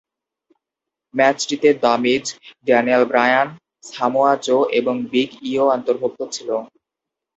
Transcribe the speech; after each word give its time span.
ম্যাচটিতে 1.13 1.69
the 1.83 1.93
Miz, 2.03 2.25
Daniel 2.67 3.03
Bryan, 3.11 3.47
Samoa 3.89 4.33
Joe 4.45 4.57
এবং 4.79 4.95
big 5.11 5.29
E 5.43 5.53
ও 5.57 5.65
অন্তর্ভুক্ত 5.75 6.19
ছিল। 6.35 6.49